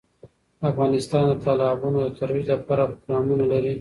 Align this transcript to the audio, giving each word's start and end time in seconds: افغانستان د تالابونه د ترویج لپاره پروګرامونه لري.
افغانستان 0.69 1.23
د 1.29 1.33
تالابونه 1.45 1.99
د 2.03 2.09
ترویج 2.19 2.45
لپاره 2.55 2.83
پروګرامونه 2.91 3.45
لري. 3.51 3.69